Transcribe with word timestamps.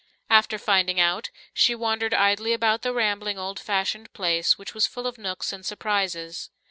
After 0.31 0.57
finding 0.57 0.99
out, 0.99 1.29
she 1.53 1.75
wandered 1.75 2.11
idly 2.11 2.53
about 2.53 2.81
the 2.81 2.91
rambling, 2.91 3.37
old 3.37 3.59
fashioned 3.59 4.11
place, 4.13 4.57
which 4.57 4.73
was 4.73 4.87
full 4.87 5.05
of 5.05 5.19
nooks 5.19 5.53
and 5.53 5.63
surprises. 5.63 6.49